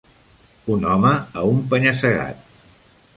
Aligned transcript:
Un 0.75 0.87
home 0.93 1.11
a 1.41 1.45
un 1.51 1.61
penya-segat. 1.75 2.51